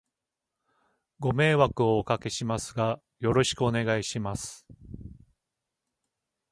[1.19, 4.65] ご迷惑をお掛けしますが、よろしくお願いいたします。